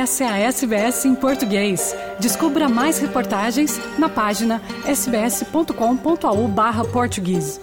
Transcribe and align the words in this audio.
Essa 0.00 0.24
é 0.24 0.28
a 0.28 0.38
SBS 0.38 1.04
em 1.04 1.14
português. 1.14 1.94
Descubra 2.18 2.70
mais 2.70 2.98
reportagens 2.98 3.78
na 3.98 4.08
página 4.08 4.62
sbs.com.au/português. 4.86 7.60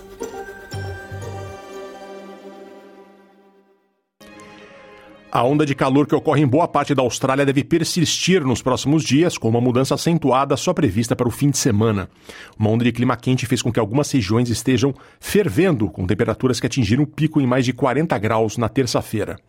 A 5.32 5.44
onda 5.44 5.66
de 5.66 5.74
calor 5.74 6.06
que 6.06 6.14
ocorre 6.14 6.44
em 6.44 6.48
boa 6.48 6.68
parte 6.68 6.94
da 6.94 7.02
Austrália 7.02 7.44
deve 7.44 7.64
persistir 7.64 8.46
nos 8.46 8.62
próximos 8.62 9.04
dias, 9.04 9.36
com 9.36 9.50
uma 9.50 9.60
mudança 9.60 9.96
acentuada 9.96 10.56
só 10.56 10.76
prevista 10.76 11.16
para 11.16 11.28
o 11.28 11.32
fim 11.32 11.50
de 11.50 11.58
semana. 11.58 12.08
Uma 12.56 12.70
onda 12.70 12.84
de 12.84 12.92
clima 12.92 13.18
quente 13.18 13.48
fez 13.48 13.64
com 13.64 13.72
que 13.72 13.80
algumas 13.80 14.12
regiões 14.12 14.52
estejam 14.52 14.94
fervendo, 15.20 15.90
com 15.90 16.06
temperaturas 16.06 16.60
que 16.60 16.68
atingiram 16.68 17.02
o 17.02 17.08
pico 17.08 17.42
em 17.42 17.48
mais 17.48 17.66
de 17.66 17.74
40 17.74 18.16
graus 18.20 18.58
na 18.58 18.70
terça-feira. 18.70 19.40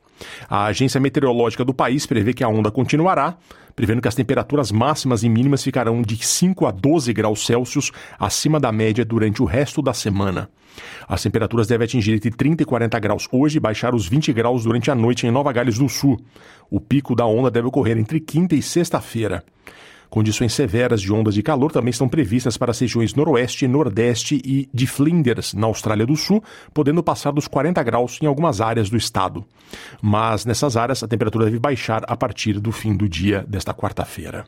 A 0.49 0.67
agência 0.67 1.01
meteorológica 1.01 1.65
do 1.65 1.75
país 1.75 2.07
prevê 2.07 2.33
que 2.33 2.45
a 2.45 2.49
onda 2.49 2.71
continuará, 2.71 3.37
prevendo 3.75 4.03
que 4.03 4.09
as 4.09 4.15
temperaturas 4.15 4.73
máximas 4.73 5.23
e 5.23 5.29
mínimas 5.29 5.63
ficarão 5.63 6.03
de 6.03 6.17
5 6.17 6.67
a 6.67 6.71
12 6.71 7.13
graus 7.13 7.47
Celsius 7.47 7.93
acima 8.19 8.59
da 8.59 8.73
média 8.73 9.05
durante 9.05 9.43
o 9.43 9.45
resto 9.45 9.81
da 9.81 9.95
semana. 9.95 10.51
As 11.09 11.23
temperaturas 11.23 11.67
devem 11.67 11.85
atingir 11.85 12.15
entre 12.15 12.31
30 12.31 12.63
e 12.63 12.67
40 12.67 12.99
graus 12.99 13.29
hoje 13.33 13.57
e 13.57 13.61
baixar 13.61 13.95
os 13.95 14.07
20 14.07 14.33
graus 14.33 14.65
durante 14.65 14.91
a 14.91 14.95
noite 14.95 15.27
em 15.27 15.31
Nova 15.31 15.53
Gales 15.53 15.79
do 15.79 15.89
Sul. 15.89 16.21
O 16.71 16.81
pico 16.81 17.15
da 17.15 17.27
onda 17.27 17.51
deve 17.51 17.69
ocorrer 17.69 17.97
entre 17.97 18.21
quinta 18.21 18.55
e 18.55 18.63
sexta-feira. 18.63 19.45
Condições 20.11 20.55
severas 20.55 21.03
de 21.03 21.13
ondas 21.13 21.35
de 21.35 21.43
calor 21.43 21.71
também 21.71 21.91
estão 21.91 22.09
previstas 22.09 22.57
para 22.57 22.71
as 22.71 22.79
regiões 22.79 23.15
noroeste, 23.15 23.69
nordeste 23.69 24.41
e 24.45 24.69
de 24.73 24.87
Flinders, 24.87 25.53
na 25.53 25.67
Austrália 25.67 26.07
do 26.07 26.17
Sul, 26.17 26.43
podendo 26.73 27.03
passar 27.03 27.31
dos 27.31 27.47
40 27.47 27.83
graus 27.83 28.19
em 28.23 28.27
algumas 28.27 28.61
áreas 28.61 28.89
do 28.89 28.97
estado. 28.97 29.45
Mas 30.01 30.47
nessas 30.47 30.77
áreas 30.77 31.03
a 31.03 31.09
temperatura 31.09 31.45
deve 31.45 31.59
baixar 31.59 32.03
a 32.09 32.17
partir 32.17 32.59
do 32.59 32.73
fim 32.73 32.97
do 32.97 33.09
dia 33.09 33.45
desta 33.47 33.75
quarta-feira. 33.75 34.47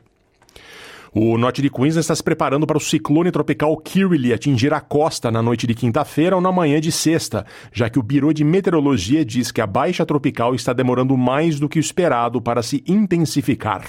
O 1.13 1.37
norte 1.37 1.61
de 1.61 1.69
Queensland 1.69 1.99
está 1.99 2.15
se 2.15 2.23
preparando 2.23 2.65
para 2.65 2.77
o 2.77 2.81
ciclone 2.81 3.31
tropical 3.31 3.75
Kirrily 3.75 4.31
atingir 4.31 4.73
a 4.73 4.79
costa 4.79 5.29
na 5.29 5.41
noite 5.41 5.67
de 5.67 5.75
quinta-feira 5.75 6.37
ou 6.37 6.41
na 6.41 6.53
manhã 6.53 6.79
de 6.79 6.89
sexta, 6.89 7.45
já 7.73 7.89
que 7.89 7.99
o 7.99 8.03
Biro 8.03 8.33
de 8.33 8.45
Meteorologia 8.45 9.25
diz 9.25 9.51
que 9.51 9.59
a 9.59 9.67
baixa 9.67 10.05
tropical 10.05 10.55
está 10.55 10.71
demorando 10.71 11.17
mais 11.17 11.59
do 11.59 11.67
que 11.67 11.77
o 11.77 11.81
esperado 11.81 12.41
para 12.41 12.63
se 12.63 12.81
intensificar. 12.87 13.83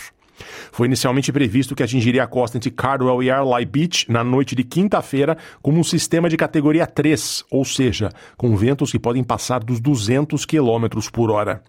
Foi 0.70 0.86
inicialmente 0.86 1.32
previsto 1.32 1.74
que 1.74 1.82
atingiria 1.82 2.24
a 2.24 2.26
costa 2.26 2.56
entre 2.56 2.70
Cardwell 2.70 3.22
e 3.22 3.30
Arley 3.30 3.64
Beach 3.64 4.10
na 4.10 4.24
noite 4.24 4.54
de 4.54 4.64
quinta-feira 4.64 5.36
como 5.60 5.78
um 5.78 5.84
sistema 5.84 6.28
de 6.28 6.36
categoria 6.36 6.86
3, 6.86 7.44
ou 7.50 7.64
seja, 7.64 8.10
com 8.36 8.56
ventos 8.56 8.90
que 8.90 8.98
podem 8.98 9.22
passar 9.22 9.62
dos 9.62 9.80
200 9.80 10.44
km 10.44 10.86
por 11.12 11.30
hora. 11.30 11.62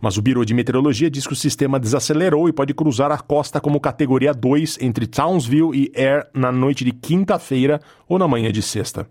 Mas 0.00 0.16
o 0.16 0.22
Biro 0.22 0.44
de 0.44 0.54
Meteorologia 0.54 1.10
diz 1.10 1.26
que 1.26 1.32
o 1.32 1.36
sistema 1.36 1.78
desacelerou 1.78 2.48
e 2.48 2.52
pode 2.52 2.74
cruzar 2.74 3.10
a 3.10 3.18
costa 3.18 3.60
como 3.60 3.80
categoria 3.80 4.32
2 4.32 4.78
entre 4.80 5.06
Townsville 5.06 5.70
e 5.74 5.92
Ayr 5.94 6.26
na 6.32 6.50
noite 6.50 6.84
de 6.84 6.92
quinta-feira 6.92 7.80
ou 8.08 8.18
na 8.18 8.28
manhã 8.28 8.50
de 8.50 8.62
sexta. 8.62 9.06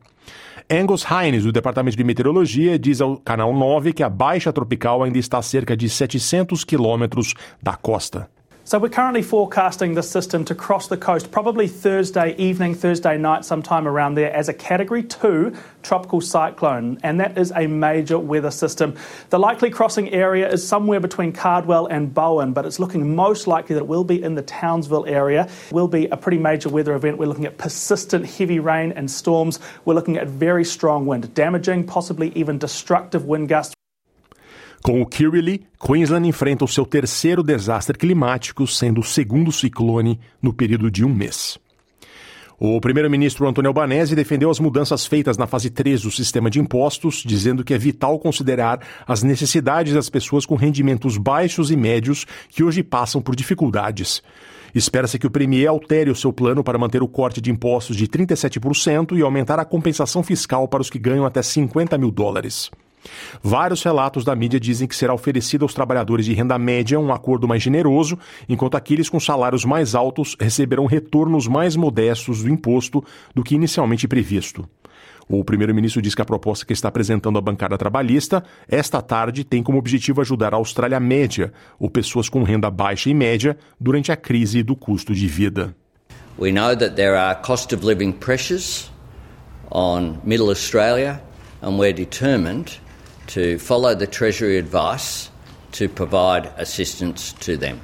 Angus 0.69 1.05
Hines, 1.05 1.44
do 1.44 1.52
Departamento 1.52 1.95
de 1.95 2.03
Meteorologia, 2.03 2.77
diz 2.77 2.99
ao 2.99 3.17
Canal 3.17 3.53
9 3.53 3.94
que 3.94 4.03
a 4.03 4.09
baixa 4.09 4.52
tropical 4.52 5.02
ainda 5.02 5.17
está 5.17 5.38
a 5.38 5.42
cerca 5.42 5.77
de 5.77 5.88
700 5.88 6.66
quilômetros 6.66 7.33
da 7.61 7.75
costa. 7.75 8.30
So 8.68 8.78
we're 8.78 8.90
currently 8.90 9.22
forecasting 9.22 9.94
this 9.94 10.12
system 10.12 10.44
to 10.44 10.54
cross 10.54 10.88
the 10.88 10.98
coast 10.98 11.32
probably 11.32 11.70
Thursday 11.70 12.36
evening, 12.36 12.76
Thursday 12.76 13.18
night, 13.18 13.46
sometime 13.46 13.88
around 13.88 14.16
there 14.16 14.30
as 14.34 14.50
a 14.50 14.54
Category 14.54 15.04
2 15.04 15.56
tropical 15.84 16.20
cyclone, 16.20 17.00
and 17.02 17.18
that 17.22 17.38
is 17.38 17.54
a 17.56 17.66
major 17.66 18.20
weather 18.20 18.52
system. 18.52 18.94
The 19.30 19.40
likely 19.40 19.70
crossing 19.70 20.10
area 20.10 20.52
is 20.52 20.68
somewhere 20.68 21.00
between 21.00 21.32
Cardwell 21.32 21.86
and 21.86 22.14
Bowen, 22.14 22.52
but 22.52 22.66
it's 22.66 22.78
looking 22.78 23.16
most 23.16 23.48
likely 23.48 23.73
that 23.76 23.84
it 23.84 23.88
will 23.88 24.04
be 24.04 24.22
in 24.22 24.36
the 24.36 24.42
Townsville 24.42 25.06
area. 25.06 25.48
It 25.67 25.73
will 25.73 25.88
be 25.88 26.08
a 26.08 26.17
pretty 26.17 26.38
major 26.38 26.67
weather 26.67 26.94
event. 26.94 27.17
We're 27.17 27.27
looking 27.27 27.45
at 27.45 27.58
persistent 27.58 28.26
heavy 28.26 28.60
rain 28.60 28.92
and 28.92 29.10
storms. 29.10 29.61
We're 29.86 29.94
looking 29.94 30.17
at 30.17 30.27
very 30.27 30.66
strong 30.66 31.06
wind, 31.06 31.33
damaging, 31.33 31.86
possibly 31.86 32.33
even 32.36 32.58
destructive 32.58 33.23
wind 33.23 33.48
gusts. 33.48 33.76
Com 34.83 35.02
o 35.02 35.05
Kirrily, 35.05 35.65
Queensland 35.80 36.27
enfrenta 36.27 36.64
o 36.64 36.67
seu 36.67 36.86
terceiro 36.86 37.43
desastre 37.43 37.98
climático, 37.98 38.65
sendo 38.67 39.02
o 39.02 39.04
segundo 39.04 39.52
ciclone 39.52 40.20
no 40.42 40.54
período 40.54 40.89
de 40.89 41.04
um 41.04 41.14
mês. 41.14 41.60
O 42.60 42.82
primeiro-ministro 42.82 43.48
Antônio 43.48 43.70
Albanese 43.70 44.15
defendeu 44.15 44.49
as 44.49 44.60
mudanças 44.60 45.05
feitas 45.05 45.38
na 45.38 45.45
fase 45.45 45.70
3 45.70 46.02
do 46.02 46.10
sistema 46.10 46.49
de 46.49 46.60
impostos, 46.60 47.21
dizendo 47.23 47.64
que 47.64 47.71
é 47.71 47.77
vital 47.77 48.17
considerar 48.17 48.80
as 49.05 49.21
necessidades 49.21 49.93
das 49.93 50.10
pessoas 50.10 50.43
com 50.43 50.55
rendimentos 50.55 51.17
baixos 51.17 51.70
e 51.70 51.76
médios 51.76 52.26
que 52.49 52.64
hoje 52.64 52.82
passam 52.82 53.21
por 53.21 53.36
dificuldades. 53.36 54.23
Espera-se 54.73 55.20
que 55.20 55.27
o 55.27 55.32
Premier 55.32 55.67
altere 55.67 56.09
o 56.09 56.15
seu 56.15 56.33
plano 56.33 56.64
para 56.64 56.80
manter 56.80 57.04
o 57.04 57.08
corte 57.08 57.39
de 57.39 57.52
impostos 57.52 57.95
de 57.95 58.08
37% 58.08 59.15
e 59.15 59.21
aumentar 59.21 59.59
a 59.59 59.65
compensação 59.65 60.23
fiscal 60.23 60.67
para 60.67 60.82
os 60.82 60.89
que 60.89 60.98
ganham 60.98 61.27
até 61.27 61.44
50 61.44 61.95
mil 61.95 62.09
dólares. 62.09 62.71
Vários 63.42 63.84
relatos 63.84 64.23
da 64.23 64.36
mídia 64.36 64.60
dizem 64.60 64.88
que 64.88 64.95
será 64.95 65.14
oferecido 65.14 65.64
aos 65.64 65.73
trabalhadores 65.73 66.26
de 66.26 66.34
renda 66.34 66.58
média 66.58 67.00
um 67.00 67.14
acordo 67.14 67.48
mais 67.48 67.62
generoso, 67.62 68.18
enquanto 68.48 68.76
aqueles 68.76 69.10
com 69.10 69.20
salários 69.20 69.66
mais 69.66 69.95
altos 69.95 70.36
receberão 70.40 70.86
retornos 70.86 71.48
mais 71.48 71.76
modestos 71.76 72.44
do 72.44 72.50
imposto 72.50 73.04
do 73.34 73.44
que 73.44 73.56
inicialmente 73.56 74.08
previsto. 74.08 74.68
O 75.30 75.44
primeiro-ministro 75.44 76.02
diz 76.02 76.16
que 76.16 76.22
a 76.22 76.26
proposta 76.26 76.66
que 76.66 76.72
está 76.72 76.88
apresentando 76.88 77.38
a 77.38 77.42
bancada 77.42 77.78
trabalhista 77.78 78.44
esta 78.68 79.02
tarde 79.02 79.44
tem 79.44 79.62
como 79.62 79.78
objetivo 79.78 80.22
ajudar 80.22 80.54
a 80.54 80.58
Austrália 80.58 81.00
média, 81.02 81.52
ou 81.78 81.89
pessoas 81.89 82.30
com 82.30 82.44
renda 82.44 82.72
baixa 82.72 83.10
e 83.10 83.14
média, 83.14 83.58
durante 83.78 84.10
a 84.10 84.16
crise 84.16 84.64
do 84.64 84.74
custo 84.74 85.14
de 85.14 85.28
vida. 85.28 85.76
We 86.39 86.52
know 86.52 86.76
that 86.78 86.95
there 86.95 87.18
are 87.18 87.36
cost 87.42 87.74
of 87.76 87.86
living 87.86 88.14
pressures 88.14 88.89
on 89.70 90.20
Middle 90.24 90.50
Australia 90.50 91.22
and 91.62 91.78
we're 91.78 91.94
determined 91.94 92.80
to 93.27 93.58
follow 93.60 93.93
the 93.95 94.08
Treasury 94.08 94.58
advice 94.58 95.30
to 95.73 95.88
provide 95.88 96.52
assistance 96.58 97.33
to 97.33 97.58
them. 97.58 97.80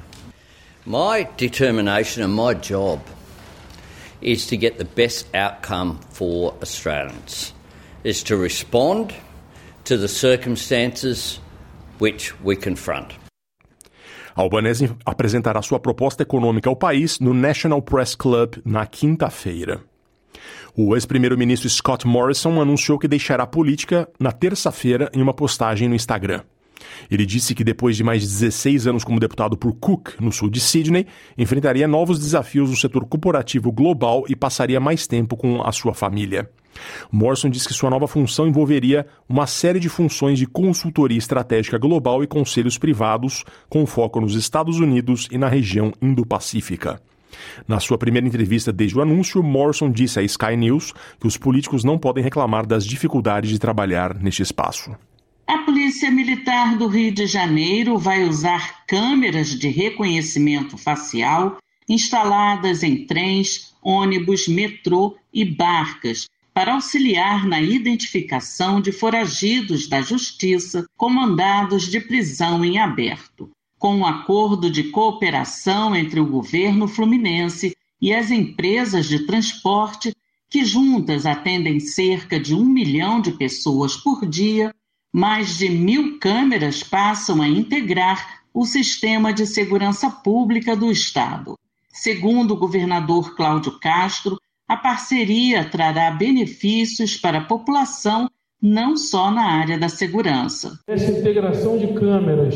My 0.86 1.28
determination 1.36 2.22
and 2.22 2.34
my 2.34 2.54
job 2.54 3.00
is 4.20 4.46
to 4.46 4.56
get 4.56 4.78
the 4.78 4.84
best 4.84 5.26
outcome 5.34 5.98
for 6.10 6.54
Australians, 6.62 7.52
is 8.04 8.22
to 8.24 8.36
respond 8.36 9.14
to 9.84 9.96
the 9.96 10.08
circumstances 10.08 11.38
which 11.98 12.32
we 12.42 12.56
confront. 12.56 13.14
Albanese 14.36 14.90
apresentará 15.06 15.62
sua 15.62 15.78
proposta 15.78 16.24
econômica 16.24 16.68
ao 16.68 16.74
país 16.74 17.20
no 17.20 17.32
National 17.32 17.80
Press 17.80 18.16
Club 18.16 18.56
na 18.64 18.84
quinta-feira. 18.84 19.80
O 20.76 20.94
ex-primeiro-ministro 20.94 21.68
Scott 21.68 22.06
Morrison 22.06 22.60
anunciou 22.60 22.98
que 22.98 23.08
deixará 23.08 23.44
a 23.44 23.46
política 23.46 24.08
na 24.18 24.32
terça-feira 24.32 25.10
em 25.14 25.22
uma 25.22 25.34
postagem 25.34 25.88
no 25.88 25.94
Instagram. 25.94 26.42
Ele 27.10 27.26
disse 27.26 27.54
que 27.54 27.64
depois 27.64 27.96
de 27.96 28.04
mais 28.04 28.22
de 28.22 28.28
16 28.28 28.86
anos 28.86 29.04
como 29.04 29.20
deputado 29.20 29.56
por 29.56 29.72
Cook, 29.74 30.20
no 30.20 30.32
sul 30.32 30.50
de 30.50 30.60
Sydney, 30.60 31.06
enfrentaria 31.36 31.88
novos 31.88 32.18
desafios 32.18 32.70
no 32.70 32.76
setor 32.76 33.06
corporativo 33.06 33.70
global 33.72 34.24
e 34.28 34.36
passaria 34.36 34.80
mais 34.80 35.06
tempo 35.06 35.36
com 35.36 35.62
a 35.62 35.72
sua 35.72 35.94
família. 35.94 36.50
Morrison 37.10 37.48
disse 37.48 37.68
que 37.68 37.74
sua 37.74 37.90
nova 37.90 38.08
função 38.08 38.48
envolveria 38.48 39.06
uma 39.28 39.46
série 39.46 39.78
de 39.78 39.88
funções 39.88 40.38
de 40.38 40.46
consultoria 40.46 41.18
estratégica 41.18 41.78
global 41.78 42.22
e 42.24 42.26
conselhos 42.26 42.78
privados, 42.78 43.44
com 43.68 43.86
foco 43.86 44.20
nos 44.20 44.34
Estados 44.34 44.78
Unidos 44.78 45.28
e 45.30 45.38
na 45.38 45.48
região 45.48 45.92
Indo-Pacífica. 46.02 47.00
Na 47.66 47.80
sua 47.80 47.98
primeira 47.98 48.26
entrevista 48.26 48.72
desde 48.72 48.98
o 48.98 49.02
anúncio, 49.02 49.42
Morrison 49.42 49.90
disse 49.90 50.18
à 50.18 50.22
Sky 50.22 50.56
News 50.56 50.92
que 51.20 51.26
os 51.26 51.36
políticos 51.36 51.84
não 51.84 51.98
podem 51.98 52.22
reclamar 52.22 52.66
das 52.66 52.86
dificuldades 52.86 53.50
de 53.50 53.58
trabalhar 53.58 54.14
neste 54.14 54.42
espaço. 54.42 54.96
A 55.46 55.58
Polícia 55.58 56.10
Militar 56.10 56.76
do 56.78 56.86
Rio 56.86 57.12
de 57.12 57.26
Janeiro 57.26 57.98
vai 57.98 58.24
usar 58.24 58.86
câmeras 58.86 59.48
de 59.48 59.68
reconhecimento 59.68 60.78
facial 60.78 61.58
instaladas 61.88 62.82
em 62.82 63.06
trens, 63.06 63.74
ônibus, 63.82 64.48
metrô 64.48 65.16
e 65.32 65.44
barcas 65.44 66.26
para 66.54 66.74
auxiliar 66.74 67.46
na 67.46 67.60
identificação 67.60 68.80
de 68.80 68.92
foragidos 68.92 69.86
da 69.86 70.00
Justiça 70.00 70.86
com 70.96 71.10
mandados 71.10 71.90
de 71.90 72.00
prisão 72.00 72.64
em 72.64 72.78
aberto 72.78 73.50
com 73.84 73.96
um 73.96 74.06
acordo 74.06 74.70
de 74.70 74.84
cooperação 74.84 75.94
entre 75.94 76.18
o 76.18 76.24
governo 76.24 76.88
fluminense 76.88 77.76
e 78.00 78.14
as 78.14 78.30
empresas 78.30 79.04
de 79.04 79.26
transporte, 79.26 80.16
que 80.48 80.64
juntas 80.64 81.26
atendem 81.26 81.78
cerca 81.78 82.40
de 82.40 82.54
um 82.54 82.64
milhão 82.64 83.20
de 83.20 83.32
pessoas 83.32 83.94
por 83.94 84.26
dia, 84.26 84.74
mais 85.12 85.58
de 85.58 85.68
mil 85.68 86.18
câmeras 86.18 86.82
passam 86.82 87.42
a 87.42 87.46
integrar 87.46 88.40
o 88.54 88.64
sistema 88.64 89.34
de 89.34 89.46
segurança 89.46 90.08
pública 90.08 90.74
do 90.74 90.90
Estado. 90.90 91.54
Segundo 91.92 92.54
o 92.54 92.58
governador 92.58 93.36
Cláudio 93.36 93.78
Castro, 93.78 94.38
a 94.66 94.78
parceria 94.78 95.62
trará 95.62 96.10
benefícios 96.10 97.18
para 97.18 97.36
a 97.36 97.44
população, 97.44 98.30
não 98.62 98.96
só 98.96 99.30
na 99.30 99.44
área 99.44 99.78
da 99.78 99.90
segurança. 99.90 100.80
Essa 100.88 101.10
integração 101.10 101.76
de 101.76 101.88
câmeras 101.88 102.54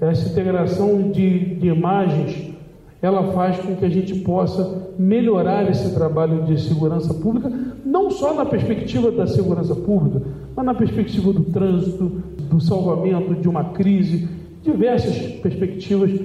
Essa 0.00 0.28
integração 0.28 1.10
de, 1.10 1.56
de 1.56 1.68
imagens 1.68 2.54
ela 3.04 3.34
faz 3.34 3.58
com 3.58 3.76
que 3.76 3.84
a 3.84 3.88
gente 3.90 4.14
possa 4.20 4.94
melhorar 4.98 5.70
esse 5.70 5.92
trabalho 5.92 6.46
de 6.46 6.58
segurança 6.58 7.12
pública, 7.12 7.50
não 7.84 8.10
só 8.10 8.32
na 8.32 8.46
perspectiva 8.46 9.10
da 9.10 9.26
segurança 9.26 9.74
pública, 9.74 10.26
mas 10.56 10.64
na 10.64 10.72
perspectiva 10.72 11.30
do 11.30 11.44
trânsito, 11.44 12.08
do 12.08 12.58
salvamento 12.62 13.34
de 13.34 13.46
uma 13.46 13.72
crise, 13.72 14.26
diversas 14.62 15.18
perspectivas. 15.40 16.18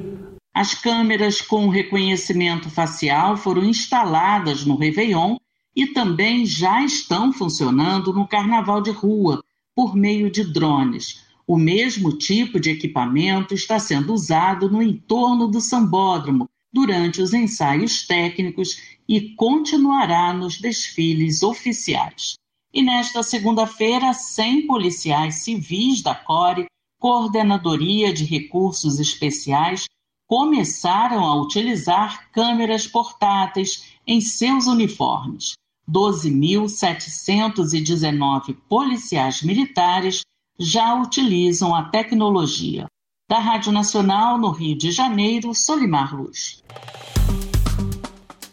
As 0.53 0.73
câmeras 0.73 1.41
com 1.41 1.67
reconhecimento 1.67 2.69
facial 2.69 3.35
foram 3.35 3.65
instaladas 3.65 4.65
no 4.65 4.77
Réveillon 4.77 5.35
e 5.75 5.87
também 5.87 6.45
já 6.45 6.81
estão 6.81 7.33
funcionando 7.33 8.13
no 8.13 8.25
Carnaval 8.25 8.81
de 8.81 8.91
Rua, 8.91 9.43
por 9.75 9.97
meio 9.97 10.31
de 10.31 10.45
drones. 10.45 11.28
O 11.49 11.57
mesmo 11.57 12.15
tipo 12.15 12.59
de 12.59 12.69
equipamento 12.69 13.55
está 13.55 13.79
sendo 13.79 14.13
usado 14.13 14.69
no 14.69 14.83
entorno 14.83 15.47
do 15.47 15.59
sambódromo, 15.59 16.47
durante 16.71 17.23
os 17.23 17.33
ensaios 17.33 18.05
técnicos 18.05 18.79
e 19.07 19.33
continuará 19.33 20.31
nos 20.31 20.61
desfiles 20.61 21.41
oficiais. 21.41 22.35
E 22.71 22.83
nesta 22.83 23.23
segunda-feira, 23.23 24.13
100 24.13 24.67
policiais 24.67 25.43
civis 25.43 26.03
da 26.03 26.13
CORE, 26.13 26.67
Coordenadoria 26.99 28.13
de 28.13 28.25
Recursos 28.25 28.99
Especiais, 28.99 29.85
começaram 30.27 31.25
a 31.25 31.33
utilizar 31.41 32.29
câmeras 32.31 32.85
portáteis 32.85 33.95
em 34.05 34.21
seus 34.21 34.67
uniformes. 34.67 35.53
12.719 35.89 38.55
policiais 38.69 39.41
militares 39.41 40.21
já 40.59 40.93
utilizam 40.95 41.73
a 41.73 41.83
tecnologia. 41.85 42.85
Da 43.29 43.39
Rádio 43.39 43.71
Nacional, 43.71 44.37
no 44.37 44.49
Rio 44.49 44.77
de 44.77 44.91
Janeiro, 44.91 45.53
Solimar 45.55 46.15
Luz. 46.15 46.63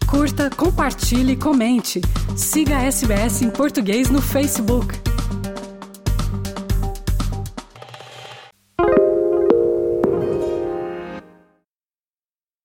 Curta, 0.08 0.48
compartilhe, 0.50 1.34
comente. 1.34 2.00
Siga 2.36 2.78
a 2.78 2.82
SBS 2.84 3.42
em 3.42 3.50
português 3.50 4.08
no 4.08 4.22
Facebook. 4.22 5.15